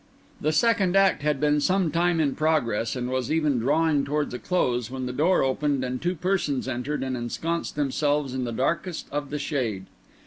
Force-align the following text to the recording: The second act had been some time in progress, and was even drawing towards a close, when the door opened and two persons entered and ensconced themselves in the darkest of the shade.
The 0.41 0.51
second 0.51 0.95
act 0.95 1.21
had 1.21 1.39
been 1.39 1.59
some 1.61 1.91
time 1.91 2.19
in 2.19 2.33
progress, 2.33 2.95
and 2.95 3.07
was 3.07 3.31
even 3.31 3.59
drawing 3.59 4.03
towards 4.03 4.33
a 4.33 4.39
close, 4.39 4.89
when 4.89 5.05
the 5.05 5.13
door 5.13 5.43
opened 5.43 5.83
and 5.83 6.01
two 6.01 6.15
persons 6.15 6.67
entered 6.67 7.03
and 7.03 7.15
ensconced 7.15 7.75
themselves 7.75 8.33
in 8.33 8.43
the 8.43 8.51
darkest 8.51 9.07
of 9.11 9.29
the 9.29 9.37
shade. 9.37 9.85